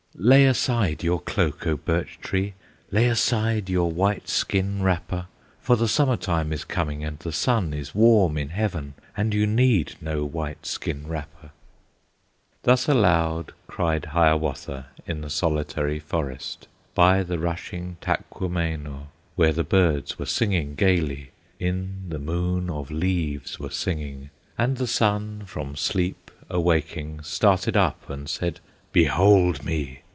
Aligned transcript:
"Lay 0.15 0.45
aside 0.45 1.03
your 1.03 1.19
cloak, 1.19 1.65
O 1.65 1.75
Birch 1.77 2.19
tree! 2.19 2.53
Lay 2.91 3.07
aside 3.07 3.71
your 3.71 3.89
white 3.89 4.27
skin 4.29 4.83
wrapper, 4.83 5.25
For 5.61 5.75
the 5.75 5.87
Summer 5.87 6.15
time 6.17 6.53
is 6.53 6.63
coming, 6.63 7.03
And 7.03 7.17
the 7.17 7.31
sun 7.31 7.73
is 7.73 7.95
warm 7.95 8.37
in 8.37 8.49
heaven, 8.49 8.93
And 9.17 9.33
you 9.33 9.47
need 9.47 9.95
no 9.99 10.23
white 10.25 10.65
skin 10.67 11.07
wrapper!" 11.07 11.49
Thus 12.63 12.87
aloud 12.87 13.53
cried 13.65 14.07
Hiawatha 14.13 14.87
In 15.07 15.21
the 15.21 15.29
solitary 15.31 15.97
forest, 15.97 16.67
By 16.93 17.23
the 17.23 17.39
rushing 17.39 17.97
Taquamenaw, 17.99 19.07
When 19.35 19.55
the 19.55 19.63
birds 19.63 20.19
were 20.19 20.27
singing 20.27 20.75
gayly, 20.75 21.31
In 21.59 22.09
the 22.09 22.19
Moon 22.19 22.69
of 22.69 22.91
Leaves 22.91 23.59
were 23.59 23.71
singing, 23.71 24.29
And 24.55 24.77
the 24.77 24.87
sun, 24.87 25.45
from 25.47 25.75
sleep 25.75 26.29
awaking, 26.47 27.23
Started 27.23 27.75
up 27.75 28.07
and 28.07 28.29
said, 28.29 28.59
"Behold 28.91 29.63
me! 29.63 29.97